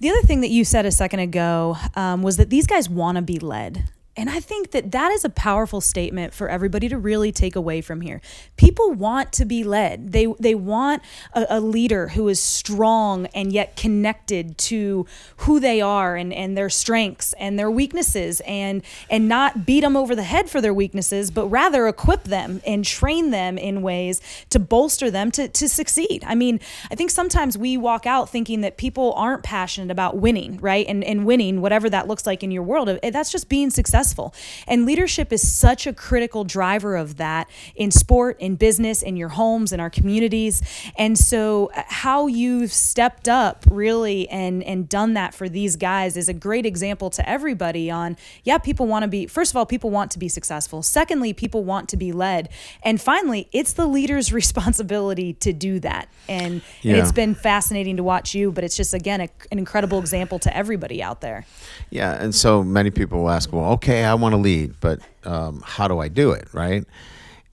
[0.01, 3.17] The other thing that you said a second ago um, was that these guys want
[3.17, 3.85] to be led.
[4.17, 7.81] And I think that that is a powerful statement for everybody to really take away
[7.81, 8.21] from here.
[8.57, 10.13] People want to be led.
[10.13, 11.03] They they want
[11.33, 15.07] a, a, leader who is strong and yet connected to
[15.39, 19.97] who they are and, and their strengths and their weaknesses and and not beat them
[19.97, 24.21] over the head for their weaknesses, but rather equip them and train them in ways
[24.51, 26.23] to bolster them to, to succeed.
[26.25, 30.59] I mean, I think sometimes we walk out thinking that people aren't passionate about winning,
[30.59, 30.87] right?
[30.87, 34.04] And and winning, whatever that looks like in your world, eh, that's just being successful
[34.05, 34.35] successful.
[34.67, 39.31] And leadership is such a critical driver of that in sport, in business, in your
[39.31, 40.63] homes, in our communities.
[40.97, 46.17] And so, uh, how you've stepped up really and, and done that for these guys
[46.17, 49.67] is a great example to everybody on, yeah, people want to be, first of all,
[49.67, 50.83] people want to be successful.
[50.83, 52.49] Secondly, people want to be led.
[52.83, 56.09] And finally, it's the leader's responsibility to do that.
[56.29, 56.93] And, yeah.
[56.93, 60.39] and it's been fascinating to watch you, but it's just, again, a, an incredible example
[60.41, 61.47] to everybody out there.
[61.91, 62.15] Yeah.
[62.15, 65.63] And so many people will ask, well, okay, okay, I want to lead, but um,
[65.65, 66.85] how do I do it, right?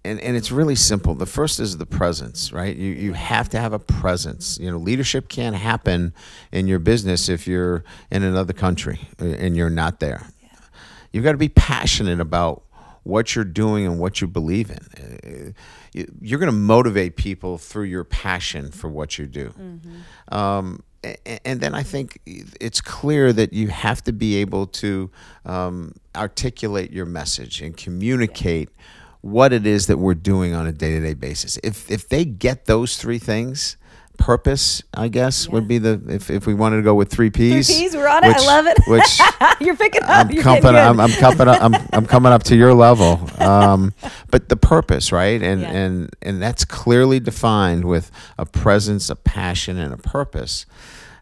[0.04, 1.14] And, and it's really simple.
[1.14, 2.76] The first is the presence, right?
[2.76, 4.58] You, you have to have a presence.
[4.60, 6.14] You know, leadership can't happen
[6.52, 10.26] in your business if you're in another country uh, and you're not there.
[11.12, 12.64] You've got to be passionate about
[13.04, 15.54] what you're doing and what you believe in.
[15.54, 19.50] Uh, you're going to motivate people through your passion for what you do.
[19.50, 20.34] Mm-hmm.
[20.36, 25.10] Um, and then I think it's clear that you have to be able to
[25.46, 28.70] um, articulate your message and communicate
[29.22, 31.58] what it is that we're doing on a day to day basis.
[31.64, 33.78] If if they get those three things,
[34.22, 35.54] purpose, I guess, yeah.
[35.54, 37.68] would be the if, if we wanted to go with three P's.
[37.68, 38.44] Three P's, we're on which, it.
[38.44, 38.78] I love it.
[38.88, 39.20] Which
[39.66, 40.10] you're picking up.
[40.10, 40.76] I'm you're coming.
[40.76, 41.62] I'm, I'm coming up.
[41.62, 43.20] I'm, I'm coming up to your level.
[43.42, 43.94] Um,
[44.30, 45.72] but the purpose, right, and yeah.
[45.72, 50.68] and and that's clearly defined with a presence, a passion, and a purpose.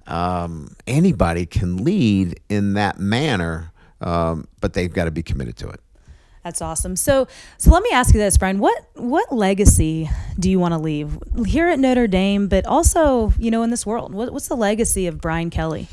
[0.05, 3.71] Um, anybody can lead in that manner,
[4.01, 5.79] um, but they've got to be committed to it.
[6.43, 6.95] That's awesome.
[6.95, 7.27] So,
[7.57, 8.59] so let me ask you this, Brian.
[8.59, 10.09] What what legacy
[10.39, 13.85] do you want to leave here at Notre Dame, but also, you know, in this
[13.85, 14.13] world?
[14.13, 15.87] What, what's the legacy of Brian Kelly?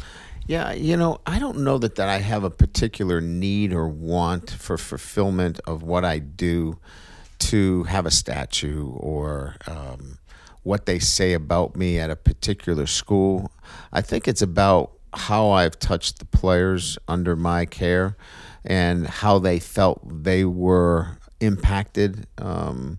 [0.46, 4.50] Yeah, you know, I don't know that that I have a particular need or want
[4.50, 6.78] for fulfillment of what I do
[7.38, 10.18] to have a statue or um,
[10.62, 13.50] what they say about me at a particular school.
[13.92, 18.16] I think it's about how I've touched the players under my care
[18.66, 22.98] and how they felt they were impacted um,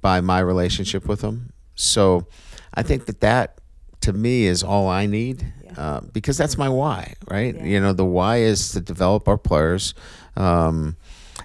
[0.00, 1.52] by my relationship with them.
[1.74, 2.26] So
[2.74, 3.58] I think that that
[4.00, 5.80] to me is all I need yeah.
[5.80, 7.54] uh, because that's my why, right?
[7.54, 7.64] Yeah.
[7.64, 9.94] You know, the why is to develop our players.
[10.36, 10.96] Um,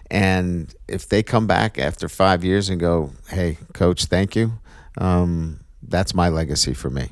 [0.10, 4.54] and if they come back after five years and go, hey, coach, thank you,
[4.98, 7.12] um, that's my legacy for me.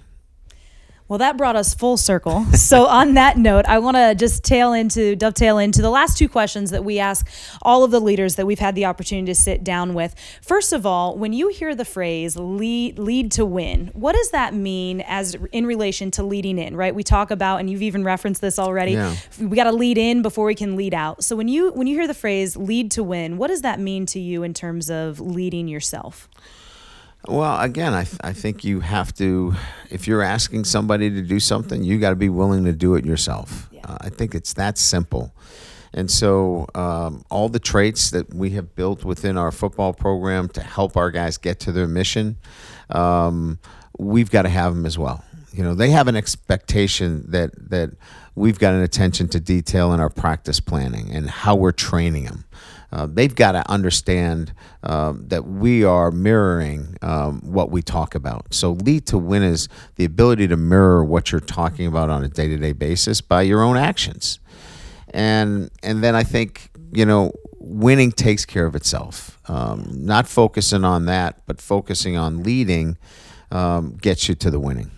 [1.07, 2.45] Well, that brought us full circle.
[2.53, 6.27] so, on that note, I want to just tail into, dovetail into the last two
[6.27, 7.27] questions that we ask
[7.61, 10.15] all of the leaders that we've had the opportunity to sit down with.
[10.41, 14.55] First of all, when you hear the phrase lead, lead to win, what does that
[14.55, 16.95] mean as in relation to leading in, right?
[16.95, 19.15] We talk about, and you've even referenced this already, yeah.
[19.39, 21.23] we got to lead in before we can lead out.
[21.23, 24.07] So, when you, when you hear the phrase lead to win, what does that mean
[24.07, 26.27] to you in terms of leading yourself?
[27.27, 29.53] Well, again, I, th- I think you have to,
[29.89, 33.05] if you're asking somebody to do something, you got to be willing to do it
[33.05, 33.67] yourself.
[33.71, 33.81] Yeah.
[33.83, 35.33] Uh, I think it's that simple.
[35.93, 40.61] And so, um, all the traits that we have built within our football program to
[40.61, 42.37] help our guys get to their mission,
[42.89, 43.59] um,
[43.97, 45.23] we've got to have them as well.
[45.53, 47.91] You know, they have an expectation that that
[48.35, 52.43] we've got an attention to detail in our practice planning and how we're training them.
[52.95, 58.53] Uh, they've got to understand um, that we are mirroring um, what we talk about.
[58.53, 62.29] So, lead to win is the ability to mirror what you're talking about on a
[62.29, 64.39] day to day basis by your own actions.
[65.13, 69.39] And, and then I think, you know, winning takes care of itself.
[69.49, 72.97] Um, not focusing on that, but focusing on leading
[73.51, 74.91] um, gets you to the winning.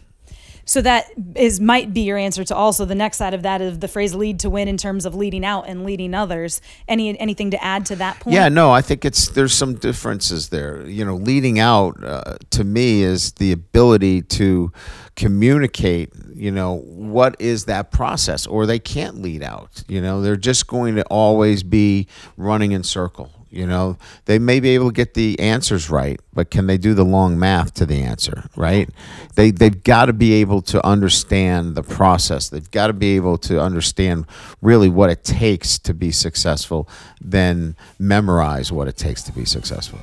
[0.68, 3.80] So that is might be your answer to also the next side of that of
[3.80, 6.62] the phrase lead to win in terms of leading out and leading others.
[6.90, 8.34] Any anything to add to that point?
[8.34, 10.86] Yeah, no, I think it's there's some differences there.
[10.86, 14.74] You know, leading out uh, to me is the ability to
[15.16, 19.84] communicate, you know, what is that process or they can't lead out.
[19.88, 24.60] You know, they're just going to always be running in circle You know, they may
[24.60, 27.88] be able to get the answers right, but can they do the long math to
[27.88, 28.44] the answer?
[28.56, 28.88] Right?
[29.34, 32.50] They they've got to be able to understand the process.
[32.50, 34.28] They've got to be able to understand
[34.62, 36.88] really what it takes to be successful,
[37.20, 39.98] then memorize what it takes to be successful.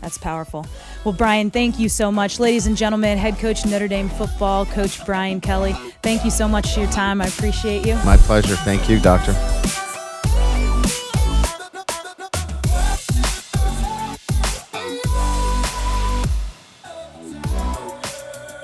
[0.00, 0.64] That's powerful.
[1.02, 2.38] Well, Brian, thank you so much.
[2.38, 5.72] Ladies and gentlemen, head coach Notre Dame football, Coach Brian Kelly,
[6.04, 7.20] thank you so much for your time.
[7.20, 7.96] I appreciate you.
[8.04, 8.54] My pleasure.
[8.54, 9.34] Thank you, Doctor.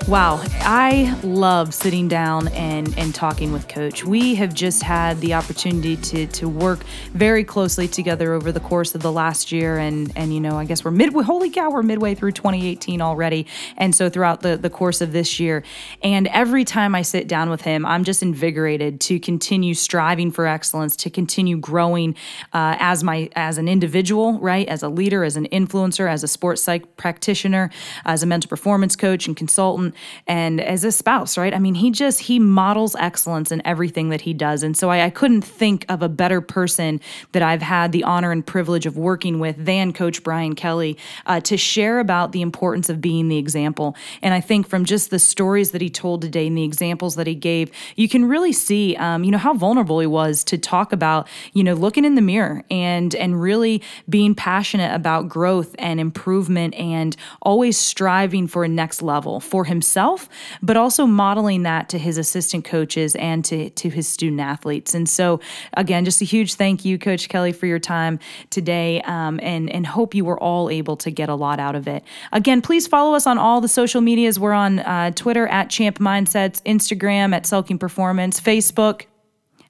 [0.07, 4.03] Wow, I love sitting down and, and talking with Coach.
[4.03, 6.83] We have just had the opportunity to, to work
[7.13, 9.79] very closely together over the course of the last year.
[9.79, 13.47] And, and you know, I guess we're midway, holy cow, we're midway through 2018 already.
[13.77, 15.63] And so throughout the, the course of this year.
[16.03, 20.45] And every time I sit down with him, I'm just invigorated to continue striving for
[20.45, 22.13] excellence, to continue growing
[22.53, 24.67] uh, as my as an individual, right?
[24.67, 27.71] As a leader, as an influencer, as a sports psych practitioner,
[28.05, 29.94] as a mental performance coach and consultant
[30.27, 31.53] and as a spouse, right?
[31.53, 35.05] I mean, he just he models excellence in everything that he does, and so I,
[35.05, 36.99] I couldn't think of a better person
[37.31, 41.39] that I've had the honor and privilege of working with than Coach Brian Kelly uh,
[41.41, 43.95] to share about the importance of being the example.
[44.21, 47.27] And I think from just the stories that he told today and the examples that
[47.27, 50.91] he gave, you can really see, um, you know, how vulnerable he was to talk
[50.91, 55.99] about, you know, looking in the mirror and and really being passionate about growth and
[55.99, 60.27] improvement and always striving for a next level for himself himself,
[60.61, 64.95] but also modeling that to his assistant coaches and to, to his student athletes.
[64.95, 65.39] And so,
[65.73, 68.19] again, just a huge thank you, Coach Kelly, for your time
[68.49, 71.87] today um, and, and hope you were all able to get a lot out of
[71.87, 72.03] it.
[72.31, 74.39] Again, please follow us on all the social medias.
[74.39, 79.05] We're on uh, Twitter at Champ Mindsets, Instagram at Selking Performance, Facebook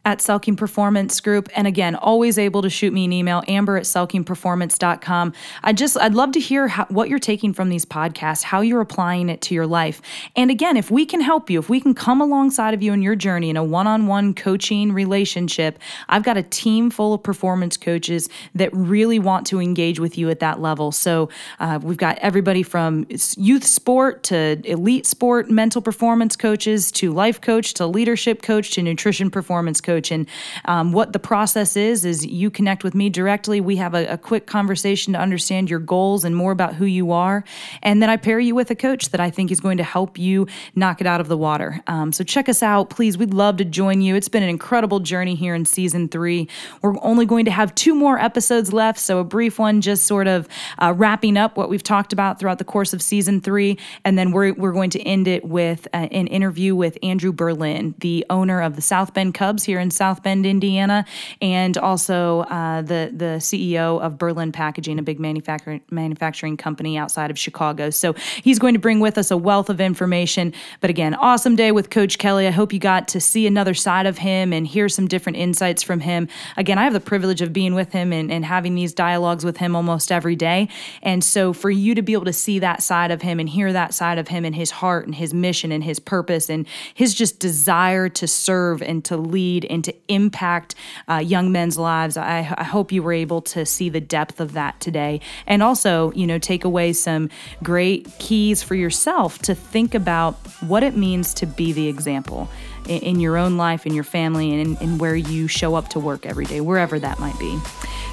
[0.06, 1.50] at Selking Performance Group.
[1.56, 5.34] And again, always able to shoot me an email, amber at selkingperformance.com.
[5.64, 8.82] I just, I'd love to hear how, what you're taking from these podcasts, how you're
[8.82, 10.02] applying it to your life.
[10.36, 13.02] And again, if we can help you, if we can come alongside of you in
[13.02, 17.24] your journey in a one on one coaching relationship, I've got a team full of
[17.24, 20.92] performance coaches that really want to engage with you at that level.
[20.92, 21.30] So
[21.60, 27.42] uh, we've got everybody from youth sport to elite sport, mental performance coaches to life
[27.42, 30.12] coach to leadership coach to nutrition performance coach coach.
[30.12, 30.28] And
[30.66, 33.62] um, what the process is, is you connect with me directly.
[33.62, 37.12] We have a, a quick conversation to understand your goals and more about who you
[37.12, 37.44] are.
[37.82, 40.18] And then I pair you with a coach that I think is going to help
[40.18, 41.82] you knock it out of the water.
[41.88, 43.18] Um, so check us out, please.
[43.18, 44.16] We'd love to join you.
[44.16, 46.48] It's been an incredible journey here in season three.
[46.82, 49.00] We're only going to have two more episodes left.
[49.00, 50.48] So a brief one, just sort of
[50.80, 53.78] uh, wrapping up what we've talked about throughout the course of season three.
[54.04, 57.96] And then we're, we're going to end it with uh, an interview with Andrew Berlin,
[58.00, 61.06] the owner of the South Bend Cubs here in in South Bend, Indiana,
[61.42, 67.32] and also uh, the the CEO of Berlin Packaging, a big manufacturing manufacturing company outside
[67.32, 67.90] of Chicago.
[67.92, 70.54] So he's going to bring with us a wealth of information.
[70.82, 72.48] But again, awesome day with Coach Kelly.
[72.48, 75.84] I hope you got to see another side of him and hear some different insights
[75.84, 76.28] from him.
[76.58, 79.58] Again, I have the privilege of being with him and, and having these dialogues with
[79.58, 80.68] him almost every day.
[81.04, 83.72] And so for you to be able to see that side of him and hear
[83.72, 87.14] that side of him and his heart and his mission and his purpose and his
[87.14, 90.74] just desire to serve and to lead and to impact
[91.08, 92.18] uh, young men's lives.
[92.18, 96.12] I, I hope you were able to see the depth of that today, and also,
[96.14, 97.30] you know, take away some
[97.62, 102.50] great keys for yourself to think about what it means to be the example
[102.88, 105.90] in, in your own life, in your family, and in, in where you show up
[105.90, 107.60] to work every day, wherever that might be.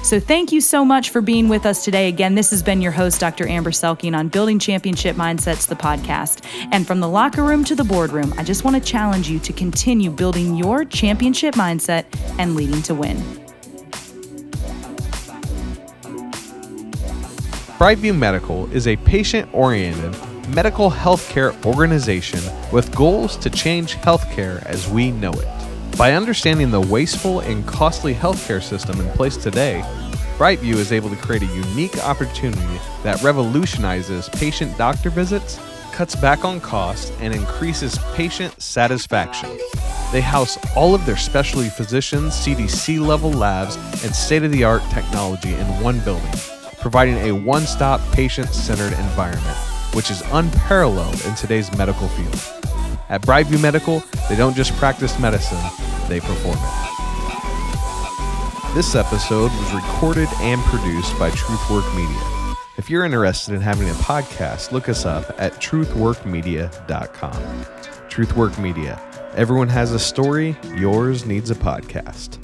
[0.03, 2.09] So, thank you so much for being with us today.
[2.09, 3.47] Again, this has been your host, Dr.
[3.47, 6.45] Amber Selking, on Building Championship Mindsets, the podcast.
[6.73, 9.53] And from the locker room to the boardroom, I just want to challenge you to
[9.53, 12.03] continue building your championship mindset
[12.37, 13.15] and leading to win.
[17.79, 20.13] Brightview Medical is a patient oriented
[20.49, 22.41] medical healthcare organization
[22.73, 25.62] with goals to change healthcare as we know it.
[25.97, 29.83] By understanding the wasteful and costly healthcare system in place today,
[30.37, 35.59] Brightview is able to create a unique opportunity that revolutionizes patient doctor visits,
[35.91, 39.49] cuts back on costs, and increases patient satisfaction.
[40.11, 44.81] They house all of their specialty physicians, CDC level labs, and state of the art
[44.89, 46.33] technology in one building,
[46.79, 49.57] providing a one stop patient centered environment
[49.93, 52.62] which is unparalleled in today's medical field.
[53.13, 55.59] At Brightview Medical, they don't just practice medicine,
[56.09, 56.83] they perform it.
[58.73, 62.55] This episode was recorded and produced by TruthWork Media.
[62.75, 67.65] If you're interested in having a podcast, look us up at truthworkmedia.com.
[68.09, 68.99] TruthWork Media.
[69.35, 72.39] Everyone has a story, yours needs a podcast.